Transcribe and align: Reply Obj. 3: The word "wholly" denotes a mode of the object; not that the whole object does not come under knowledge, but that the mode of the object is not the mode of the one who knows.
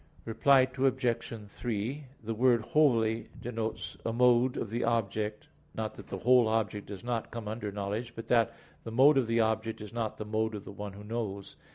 Reply 0.25 0.61
Obj. 0.75 1.39
3: 1.47 2.03
The 2.23 2.33
word 2.33 2.61
"wholly" 2.63 3.29
denotes 3.39 3.97
a 4.03 4.11
mode 4.11 4.57
of 4.57 4.71
the 4.71 4.83
object; 4.83 5.47
not 5.75 5.93
that 5.93 6.07
the 6.07 6.17
whole 6.17 6.47
object 6.47 6.87
does 6.87 7.03
not 7.03 7.29
come 7.29 7.47
under 7.47 7.71
knowledge, 7.71 8.15
but 8.15 8.27
that 8.27 8.55
the 8.83 8.89
mode 8.91 9.19
of 9.19 9.27
the 9.27 9.41
object 9.41 9.79
is 9.79 9.93
not 9.93 10.17
the 10.17 10.25
mode 10.25 10.55
of 10.55 10.65
the 10.65 10.71
one 10.71 10.93
who 10.93 11.03
knows. 11.03 11.55